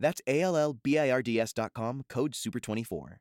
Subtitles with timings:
[0.00, 3.18] That's A L L B I R D S.com, code SUPER24.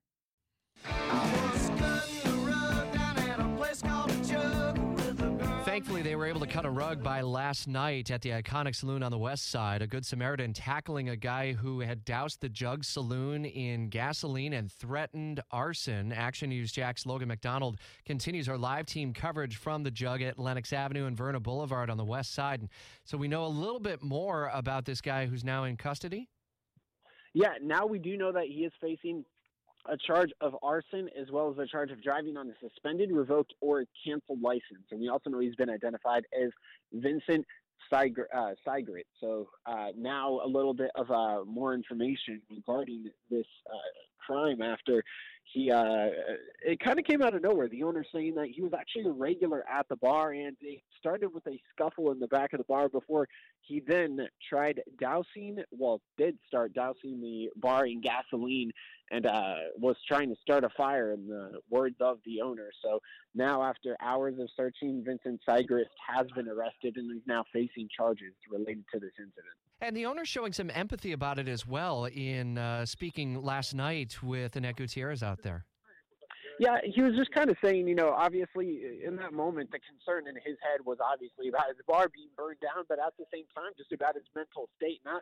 [5.66, 9.04] Thankfully, they were able to cut a rug by last night at the iconic saloon
[9.04, 9.82] on the west side.
[9.82, 14.72] A good Samaritan tackling a guy who had doused the Jug Saloon in gasoline and
[14.72, 16.12] threatened arson.
[16.12, 20.74] Action News Jax's Logan MacDonald continues our live team coverage from the Jug at Lenox
[20.74, 22.68] Avenue and Verna Boulevard on the west side.
[23.06, 26.28] So we know a little bit more about this guy who's now in custody.
[27.34, 29.24] Yeah, now we do know that he is facing
[29.86, 33.54] a charge of arson as well as a charge of driving on a suspended, revoked,
[33.62, 34.86] or canceled license.
[34.92, 36.50] And we also know he's been identified as
[36.94, 37.46] Vincent
[37.92, 38.28] Seigert.
[38.36, 38.52] Uh,
[39.20, 43.78] so uh, now a little bit of uh, more information regarding this uh,
[44.26, 45.04] crime after
[45.52, 46.08] he uh,
[46.64, 47.68] it kind of came out of nowhere.
[47.68, 51.34] The owner saying that he was actually a regular at the bar, and they started
[51.34, 53.28] with a scuffle in the back of the bar before
[53.62, 55.58] he then tried dousing.
[55.72, 58.72] Well, did start dousing the bar in gasoline
[59.12, 61.14] and uh, was trying to start a fire.
[61.14, 62.70] In the words of the owner.
[62.84, 63.00] So
[63.34, 68.34] now, after hours of searching, Vincent Sigrist has been arrested and is now facing charges
[68.52, 69.56] related to this incident.
[69.82, 74.22] And the owner showing some empathy about it as well in uh, speaking last night
[74.22, 75.66] with Annette Gutierrez out there.
[76.60, 80.28] Yeah, he was just kind of saying, you know, obviously in that moment, the concern
[80.28, 83.46] in his head was obviously about his bar being burned down, but at the same
[83.56, 85.22] time, just about his mental state, not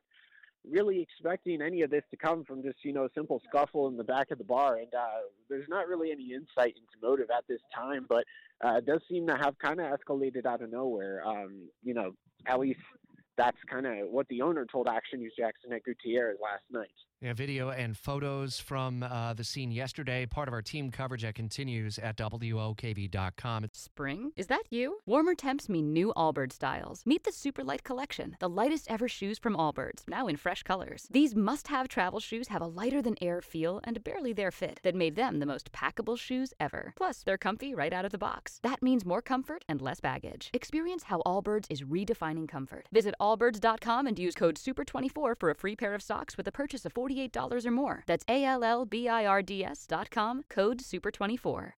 [0.65, 3.97] really expecting any of this to come from just, you know, a simple scuffle in
[3.97, 4.77] the back of the bar.
[4.77, 8.25] And uh, there's not really any insight into motive at this time, but
[8.65, 11.21] uh, it does seem to have kind of escalated out of nowhere.
[11.23, 12.13] Um, you know,
[12.47, 12.79] at least
[13.37, 16.89] that's kind of what the owner told Action News Jax Annette Gutierrez last night.
[17.19, 20.27] Yeah, video and photos from uh, the scene yesterday.
[20.27, 23.65] Part of our team coverage that continues at WOKV.com.
[23.71, 24.31] Spring?
[24.35, 24.99] Is that you?
[25.07, 27.01] Warmer temps mean new Allbirds styles.
[27.07, 31.07] Meet the Superlight Collection, the lightest ever shoes from Allbirds, now in fresh colors.
[31.09, 34.79] These must have travel shoes have a lighter than air feel and barely there fit
[34.83, 36.93] that made them the most packable shoes ever.
[36.95, 38.59] Plus, they're comfy right out of the box.
[38.61, 40.51] That means more comfort and less baggage.
[40.53, 42.87] Experience how Allbirds is redefining comfort.
[42.91, 46.85] Visit allbirds.com and use code SUPER24 for a free pair of socks with a purchase
[46.85, 48.03] of $40 $48 or more.
[48.05, 51.73] That's A L L B I R D S dot com, code SUPER24.